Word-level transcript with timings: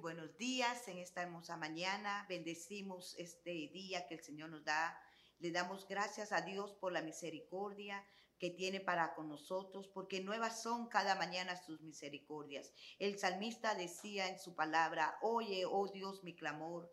buenos 0.00 0.38
días 0.38 0.88
en 0.88 0.96
esta 0.96 1.22
hermosa 1.22 1.58
mañana. 1.58 2.24
Bendecimos 2.26 3.14
este 3.18 3.50
día 3.50 4.06
que 4.06 4.14
el 4.14 4.22
Señor 4.22 4.48
nos 4.48 4.64
da. 4.64 4.98
Le 5.38 5.52
damos 5.52 5.86
gracias 5.86 6.32
a 6.32 6.40
Dios 6.40 6.72
por 6.72 6.92
la 6.92 7.02
misericordia 7.02 8.02
que 8.38 8.48
tiene 8.48 8.80
para 8.80 9.14
con 9.14 9.28
nosotros, 9.28 9.88
porque 9.88 10.22
nuevas 10.22 10.62
son 10.62 10.88
cada 10.88 11.16
mañana 11.16 11.54
sus 11.56 11.82
misericordias. 11.82 12.72
El 12.98 13.18
salmista 13.18 13.74
decía 13.74 14.28
en 14.28 14.38
su 14.38 14.54
palabra, 14.54 15.18
oye, 15.20 15.66
oh 15.66 15.88
Dios, 15.88 16.24
mi 16.24 16.34
clamor, 16.34 16.90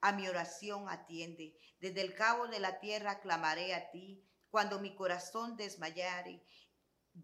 a 0.00 0.12
mi 0.12 0.26
oración 0.26 0.88
atiende. 0.88 1.54
Desde 1.78 2.00
el 2.00 2.14
cabo 2.14 2.48
de 2.48 2.60
la 2.60 2.80
tierra 2.80 3.20
clamaré 3.20 3.74
a 3.74 3.90
ti, 3.90 4.24
cuando 4.48 4.80
mi 4.80 4.94
corazón 4.94 5.56
desmayare 5.56 6.42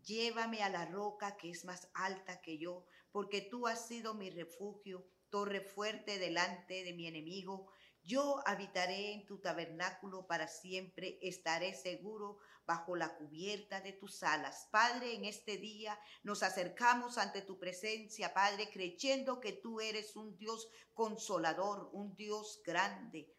Llévame 0.04 0.62
a 0.62 0.68
la 0.68 0.84
roca 0.86 1.36
que 1.36 1.50
es 1.50 1.64
más 1.64 1.88
alta 1.94 2.40
que 2.40 2.58
yo, 2.58 2.86
porque 3.10 3.40
tú 3.40 3.66
has 3.66 3.86
sido 3.86 4.14
mi 4.14 4.30
refugio, 4.30 5.06
torre 5.30 5.60
fuerte 5.60 6.18
delante 6.18 6.84
de 6.84 6.92
mi 6.92 7.06
enemigo. 7.06 7.70
Yo 8.02 8.40
habitaré 8.46 9.12
en 9.12 9.26
tu 9.26 9.40
tabernáculo 9.40 10.26
para 10.26 10.48
siempre, 10.48 11.18
estaré 11.22 11.74
seguro 11.74 12.38
bajo 12.66 12.96
la 12.96 13.16
cubierta 13.16 13.80
de 13.80 13.92
tus 13.92 14.22
alas. 14.22 14.68
Padre, 14.70 15.14
en 15.14 15.24
este 15.24 15.56
día 15.56 15.98
nos 16.22 16.42
acercamos 16.42 17.16
ante 17.16 17.42
tu 17.42 17.58
presencia, 17.58 18.34
Padre, 18.34 18.70
creyendo 18.70 19.40
que 19.40 19.52
tú 19.52 19.80
eres 19.80 20.16
un 20.16 20.36
Dios 20.36 20.68
consolador, 20.92 21.90
un 21.92 22.14
Dios 22.16 22.60
grande, 22.64 23.32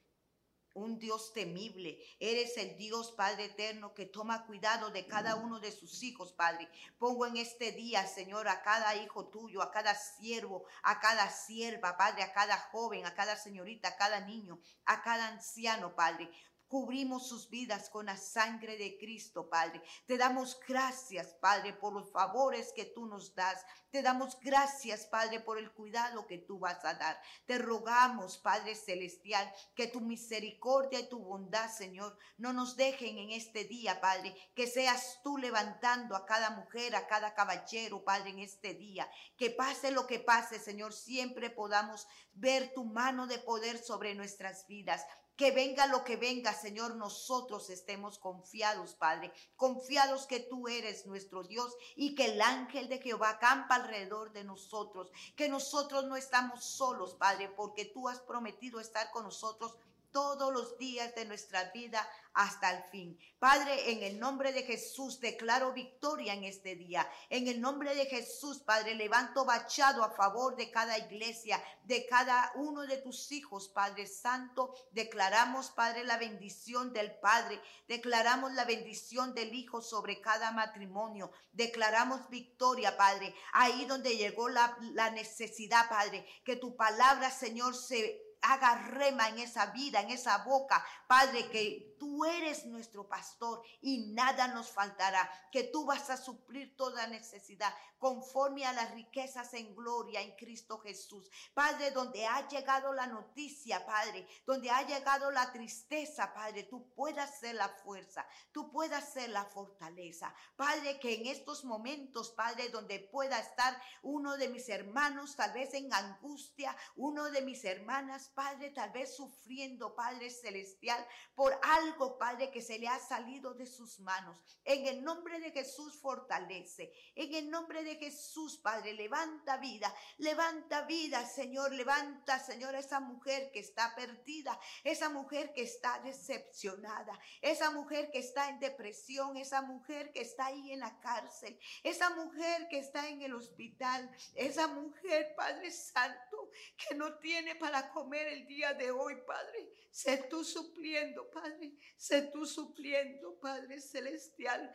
un 0.77 0.99
Dios 0.99 1.33
temible. 1.33 1.99
Eres 2.19 2.55
el 2.57 2.77
Dios 2.77 3.11
Padre 3.11 3.45
eterno 3.45 3.93
que 3.93 4.05
toma 4.05 4.45
cuidado 4.45 4.91
de 4.91 5.07
cada 5.07 5.35
uno 5.35 5.59
de 5.59 5.71
sus 5.71 6.03
hijos, 6.03 6.33
Padre. 6.33 6.69
Pongo 6.97 7.25
en 7.25 7.37
este 7.37 7.71
día, 7.71 8.05
Señor, 8.05 8.47
a 8.47 8.61
cada 8.61 8.95
hijo 8.95 9.27
tuyo, 9.27 9.61
a 9.61 9.71
cada 9.71 9.95
siervo, 9.95 10.65
a 10.83 10.99
cada 10.99 11.29
sierva, 11.29 11.97
Padre, 11.97 12.23
a 12.23 12.31
cada 12.31 12.57
joven, 12.71 13.05
a 13.05 13.15
cada 13.15 13.35
señorita, 13.35 13.89
a 13.89 13.97
cada 13.97 14.21
niño, 14.21 14.59
a 14.85 15.01
cada 15.01 15.27
anciano, 15.27 15.95
Padre. 15.95 16.29
Cubrimos 16.67 17.27
sus 17.27 17.49
vidas 17.49 17.89
con 17.89 18.07
la 18.07 18.17
sangre 18.17 18.77
de 18.77 18.97
Cristo, 18.97 19.49
Padre. 19.49 19.81
Te 20.05 20.17
damos 20.17 20.59
gracias, 20.67 21.33
Padre, 21.35 21.73
por 21.73 21.93
los 21.93 22.11
favores 22.11 22.73
que 22.75 22.85
tú 22.85 23.05
nos 23.05 23.35
das. 23.35 23.65
Te 23.89 24.01
damos 24.01 24.37
gracias, 24.41 25.05
Padre, 25.05 25.39
por 25.39 25.57
el 25.57 25.71
cuidado 25.71 26.27
que 26.27 26.37
tú 26.37 26.59
vas 26.59 26.83
a 26.83 26.93
dar. 26.95 27.17
Te 27.45 27.57
rogamos, 27.57 28.37
Padre 28.37 28.75
Celestial, 28.75 29.49
que 29.75 29.87
tu 29.87 30.01
misericordia 30.01 30.99
y 30.99 31.09
tu 31.09 31.19
bondad, 31.19 31.69
Señor, 31.71 32.17
no 32.37 32.51
nos 32.51 32.75
dejen 32.75 33.17
en 33.17 33.31
este 33.31 33.63
día, 33.63 34.01
Padre. 34.01 34.35
Que 34.53 34.67
seas 34.67 35.19
tú 35.23 35.37
levantando 35.37 36.15
a 36.15 36.25
cada 36.25 36.49
mujer, 36.49 36.95
a 36.95 37.07
cada 37.07 37.33
caballero, 37.33 38.03
Padre, 38.03 38.31
en 38.31 38.39
este 38.39 38.73
día. 38.73 39.09
Que 39.37 39.49
pase 39.49 39.91
lo 39.91 40.05
que 40.05 40.19
pase, 40.19 40.59
Señor, 40.59 40.93
siempre 40.93 41.49
podamos 41.49 42.07
ver 42.33 42.73
tu 42.73 42.85
mano 42.85 43.25
de 43.25 43.39
poder 43.39 43.77
sobre 43.77 44.15
nuestras 44.15 44.67
vidas. 44.67 45.05
Que 45.35 45.51
venga 45.51 45.85
lo 45.85 46.03
que 46.03 46.17
venga, 46.17 46.53
Señor, 46.57 46.95
nosotros 46.95 47.69
estemos 47.69 48.19
confiados, 48.19 48.93
Padre, 48.95 49.31
confiados 49.55 50.27
que 50.27 50.41
tú 50.41 50.67
eres 50.67 51.05
nuestro 51.05 51.43
Dios 51.43 51.75
y 51.95 52.15
que 52.15 52.25
el 52.25 52.41
ángel 52.41 52.89
de 52.89 52.99
Jehová 52.99 53.39
campa 53.39 53.75
alrededor 53.75 54.33
de 54.33 54.43
nosotros, 54.43 55.11
que 55.35 55.47
nosotros 55.47 56.05
no 56.05 56.17
estamos 56.17 56.65
solos, 56.65 57.15
Padre, 57.15 57.49
porque 57.49 57.85
tú 57.85 58.09
has 58.09 58.19
prometido 58.19 58.79
estar 58.79 59.11
con 59.11 59.23
nosotros 59.23 59.77
todos 60.17 60.51
los 60.51 60.79
días 60.79 61.13
de 61.13 61.25
nuestra 61.25 61.65
vida 61.65 62.09
hasta 62.33 62.71
el 62.71 62.83
fin. 62.85 63.19
Padre, 63.37 63.91
en 63.91 64.01
el 64.01 64.19
nombre 64.19 64.51
de 64.51 64.63
Jesús 64.63 65.19
declaro 65.19 65.73
victoria 65.73 66.33
en 66.33 66.43
este 66.43 66.75
día. 66.75 67.07
En 67.29 67.47
el 67.47 67.61
nombre 67.61 67.93
de 67.93 68.07
Jesús, 68.07 68.63
Padre, 68.63 68.95
levanto 68.95 69.45
bachado 69.45 70.03
a 70.03 70.09
favor 70.09 70.55
de 70.55 70.71
cada 70.71 70.97
iglesia, 70.97 71.63
de 71.83 72.07
cada 72.07 72.51
uno 72.55 72.81
de 72.87 72.97
tus 72.97 73.31
hijos, 73.31 73.69
Padre 73.69 74.07
Santo. 74.07 74.73
Declaramos, 74.89 75.69
Padre, 75.69 76.03
la 76.03 76.17
bendición 76.17 76.93
del 76.93 77.13
Padre. 77.19 77.61
Declaramos 77.87 78.51
la 78.53 78.65
bendición 78.65 79.35
del 79.35 79.53
Hijo 79.53 79.83
sobre 79.83 80.19
cada 80.19 80.51
matrimonio. 80.51 81.31
Declaramos 81.51 82.27
victoria, 82.29 82.97
Padre. 82.97 83.35
Ahí 83.53 83.85
donde 83.85 84.17
llegó 84.17 84.49
la, 84.49 84.75
la 84.93 85.11
necesidad, 85.11 85.87
Padre. 85.87 86.25
Que 86.43 86.55
tu 86.55 86.75
palabra, 86.75 87.29
Señor, 87.29 87.75
se 87.75 88.26
haga 88.41 88.75
rema 88.75 89.29
en 89.29 89.39
esa 89.39 89.67
vida, 89.67 90.01
en 90.01 90.11
esa 90.11 90.39
boca. 90.39 90.83
Padre, 91.07 91.49
que 91.49 91.95
eres 92.25 92.65
nuestro 92.65 93.07
pastor 93.07 93.61
y 93.81 94.11
nada 94.13 94.47
nos 94.47 94.69
faltará, 94.71 95.29
que 95.51 95.63
tú 95.63 95.85
vas 95.85 96.09
a 96.09 96.17
suplir 96.17 96.75
toda 96.75 97.07
necesidad 97.07 97.73
conforme 97.97 98.65
a 98.65 98.73
las 98.73 98.91
riquezas 98.91 99.53
en 99.53 99.75
gloria 99.75 100.21
en 100.21 100.35
Cristo 100.35 100.79
Jesús. 100.79 101.29
Padre, 101.53 101.91
donde 101.91 102.25
ha 102.25 102.47
llegado 102.47 102.93
la 102.93 103.07
noticia, 103.07 103.85
Padre, 103.85 104.27
donde 104.45 104.69
ha 104.69 104.85
llegado 104.85 105.31
la 105.31 105.51
tristeza, 105.51 106.33
Padre, 106.33 106.63
tú 106.63 106.93
puedas 106.93 107.39
ser 107.39 107.55
la 107.55 107.69
fuerza, 107.69 108.27
tú 108.51 108.71
puedas 108.71 109.11
ser 109.11 109.29
la 109.29 109.45
fortaleza. 109.45 110.33
Padre, 110.55 110.99
que 110.99 111.15
en 111.15 111.27
estos 111.27 111.63
momentos, 111.63 112.31
Padre, 112.31 112.69
donde 112.69 112.99
pueda 112.99 113.39
estar 113.39 113.79
uno 114.03 114.37
de 114.37 114.49
mis 114.49 114.69
hermanos, 114.69 115.35
tal 115.35 115.53
vez 115.53 115.73
en 115.73 115.91
angustia, 115.93 116.75
uno 116.95 117.29
de 117.31 117.41
mis 117.41 117.63
hermanas, 117.65 118.29
Padre, 118.33 118.69
tal 118.71 118.91
vez 118.91 119.15
sufriendo, 119.15 119.95
Padre 119.95 120.29
Celestial, 120.29 121.05
por 121.35 121.59
algo, 121.63 122.06
Padre, 122.15 122.51
que 122.51 122.61
se 122.61 122.77
le 122.77 122.87
ha 122.87 122.99
salido 122.99 123.55
de 123.55 123.65
sus 123.65 123.99
manos. 123.99 124.37
En 124.63 124.85
el 124.85 125.03
nombre 125.03 125.39
de 125.39 125.51
Jesús 125.51 125.99
fortalece. 125.99 126.93
En 127.15 127.33
el 127.33 127.49
nombre 127.49 127.83
de 127.83 127.95
Jesús, 127.95 128.57
Padre, 128.57 128.93
levanta 128.93 129.57
vida. 129.57 129.93
Levanta 130.19 130.83
vida, 130.83 131.25
Señor. 131.25 131.73
Levanta, 131.73 132.37
Señor, 132.39 132.75
esa 132.75 132.99
mujer 132.99 133.51
que 133.51 133.59
está 133.59 133.95
perdida. 133.95 134.59
Esa 134.83 135.09
mujer 135.09 135.51
que 135.53 135.63
está 135.63 135.99
decepcionada. 135.99 137.19
Esa 137.41 137.71
mujer 137.71 138.11
que 138.11 138.19
está 138.19 138.49
en 138.49 138.59
depresión. 138.59 139.35
Esa 139.37 139.61
mujer 139.61 140.11
que 140.13 140.21
está 140.21 140.45
ahí 140.45 140.71
en 140.71 140.81
la 140.81 140.99
cárcel. 140.99 141.59
Esa 141.83 142.11
mujer 142.11 142.67
que 142.69 142.79
está 142.79 143.09
en 143.09 143.23
el 143.23 143.33
hospital. 143.33 144.09
Esa 144.35 144.67
mujer, 144.67 145.33
Padre 145.35 145.71
Santo, 145.71 146.49
que 146.77 146.95
no 146.95 147.17
tiene 147.17 147.55
para 147.55 147.89
comer 147.89 148.27
el 148.27 148.47
día 148.47 148.73
de 148.73 148.91
hoy, 148.91 149.15
Padre. 149.25 149.71
Sé 149.91 150.27
tú 150.29 150.43
supliendo, 150.43 151.29
Padre. 151.31 151.73
Sé 151.97 152.29
tú 152.31 152.45
supliendo, 152.45 153.39
Padre 153.39 153.81
Celestial. 153.81 154.71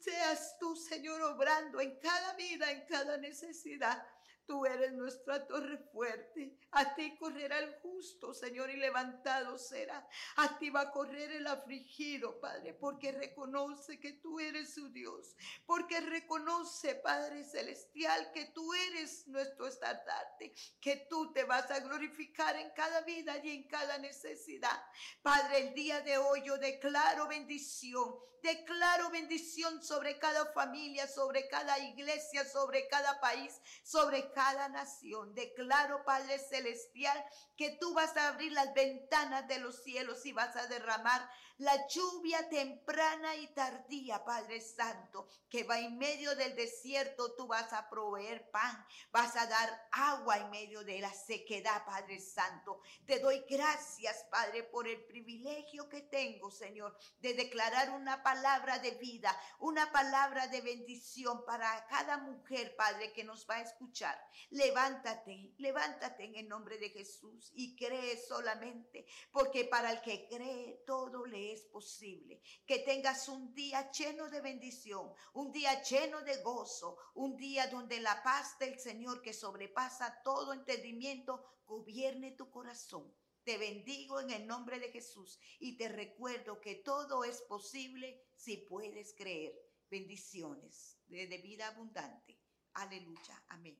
Seas 0.00 0.56
tú, 0.58 0.74
Señor, 0.74 1.22
obrando 1.22 1.80
en 1.80 1.98
cada 2.00 2.34
vida, 2.34 2.70
en 2.72 2.84
cada 2.86 3.16
necesidad. 3.18 4.04
Tú 4.46 4.64
eres 4.64 4.92
nuestra 4.92 5.46
torre 5.46 5.78
fuerte. 5.92 6.56
A 6.70 6.94
ti 6.94 7.16
correrá 7.16 7.58
el 7.58 7.74
justo, 7.80 8.32
Señor, 8.32 8.70
y 8.70 8.76
levantado 8.76 9.58
será. 9.58 10.08
A 10.36 10.58
ti 10.58 10.70
va 10.70 10.82
a 10.82 10.92
correr 10.92 11.32
el 11.32 11.46
afligido, 11.46 12.38
Padre, 12.40 12.74
porque 12.74 13.10
reconoce 13.10 13.98
que 13.98 14.12
tú 14.12 14.38
eres 14.38 14.74
su 14.74 14.88
Dios. 14.90 15.34
Porque 15.66 16.00
reconoce, 16.00 16.94
Padre 16.94 17.42
Celestial, 17.44 18.30
que 18.32 18.46
tú 18.46 18.72
eres 18.74 19.26
nuestro 19.26 19.66
estandarte. 19.66 20.54
Que 20.80 21.06
tú 21.10 21.32
te 21.32 21.44
vas 21.44 21.68
a 21.70 21.80
glorificar 21.80 22.54
en 22.56 22.70
cada 22.70 23.00
vida 23.00 23.38
y 23.42 23.50
en 23.50 23.68
cada 23.68 23.98
necesidad. 23.98 24.80
Padre, 25.22 25.68
el 25.68 25.74
día 25.74 26.00
de 26.02 26.18
hoy 26.18 26.42
yo 26.44 26.56
declaro 26.58 27.26
bendición. 27.26 28.14
Declaro 28.42 29.10
bendición 29.10 29.82
sobre 29.82 30.18
cada 30.18 30.52
familia, 30.52 31.08
sobre 31.08 31.48
cada 31.48 31.78
iglesia, 31.80 32.44
sobre 32.44 32.86
cada 32.86 33.18
país, 33.18 33.60
sobre 33.82 34.30
cada 34.36 34.68
nación. 34.68 35.34
Declaro, 35.34 36.04
Padre 36.04 36.38
Celestial, 36.38 37.24
que 37.56 37.70
tú 37.80 37.94
vas 37.94 38.14
a 38.18 38.28
abrir 38.28 38.52
las 38.52 38.74
ventanas 38.74 39.48
de 39.48 39.58
los 39.60 39.82
cielos 39.82 40.26
y 40.26 40.32
vas 40.32 40.54
a 40.56 40.66
derramar 40.66 41.26
la 41.58 41.88
lluvia 41.88 42.46
temprana 42.50 43.34
y 43.36 43.46
tardía, 43.54 44.22
Padre 44.26 44.60
Santo, 44.60 45.26
que 45.48 45.64
va 45.64 45.78
en 45.78 45.96
medio 45.96 46.36
del 46.36 46.54
desierto, 46.54 47.34
tú 47.34 47.46
vas 47.46 47.72
a 47.72 47.88
proveer 47.88 48.50
pan, 48.50 48.86
vas 49.10 49.34
a 49.36 49.46
dar 49.46 49.88
agua 49.90 50.36
en 50.36 50.50
medio 50.50 50.84
de 50.84 51.00
la 51.00 51.14
sequedad, 51.14 51.86
Padre 51.86 52.20
Santo. 52.20 52.82
Te 53.06 53.20
doy 53.20 53.42
gracias, 53.48 54.26
Padre, 54.30 54.64
por 54.64 54.86
el 54.86 55.02
privilegio 55.06 55.88
que 55.88 56.02
tengo, 56.02 56.50
Señor, 56.50 56.94
de 57.20 57.32
declarar 57.32 57.90
una 57.92 58.22
palabra 58.22 58.78
de 58.80 58.90
vida, 58.90 59.34
una 59.58 59.90
palabra 59.92 60.48
de 60.48 60.60
bendición 60.60 61.42
para 61.46 61.86
cada 61.86 62.18
mujer, 62.18 62.76
Padre, 62.76 63.14
que 63.14 63.24
nos 63.24 63.48
va 63.48 63.56
a 63.56 63.62
escuchar. 63.62 64.25
Levántate, 64.50 65.54
levántate 65.58 66.24
en 66.24 66.36
el 66.36 66.48
nombre 66.48 66.78
de 66.78 66.90
Jesús 66.90 67.50
y 67.54 67.76
cree 67.76 68.16
solamente, 68.16 69.06
porque 69.30 69.64
para 69.64 69.90
el 69.90 70.00
que 70.02 70.26
cree 70.28 70.82
todo 70.86 71.26
le 71.26 71.52
es 71.52 71.62
posible. 71.66 72.40
Que 72.66 72.80
tengas 72.80 73.28
un 73.28 73.54
día 73.54 73.90
lleno 73.90 74.28
de 74.28 74.40
bendición, 74.40 75.12
un 75.34 75.52
día 75.52 75.82
lleno 75.82 76.22
de 76.22 76.42
gozo, 76.42 76.98
un 77.14 77.36
día 77.36 77.66
donde 77.68 78.00
la 78.00 78.22
paz 78.22 78.58
del 78.58 78.78
Señor 78.78 79.22
que 79.22 79.32
sobrepasa 79.32 80.22
todo 80.22 80.52
entendimiento 80.52 81.44
gobierne 81.66 82.32
tu 82.32 82.50
corazón. 82.50 83.12
Te 83.44 83.58
bendigo 83.58 84.20
en 84.20 84.30
el 84.30 84.46
nombre 84.46 84.80
de 84.80 84.90
Jesús 84.90 85.38
y 85.60 85.76
te 85.76 85.88
recuerdo 85.88 86.60
que 86.60 86.74
todo 86.74 87.22
es 87.22 87.42
posible 87.42 88.20
si 88.34 88.56
puedes 88.56 89.14
creer. 89.14 89.54
Bendiciones 89.88 90.98
de 91.06 91.38
vida 91.38 91.68
abundante. 91.68 92.40
Aleluya. 92.72 93.44
Amén. 93.48 93.78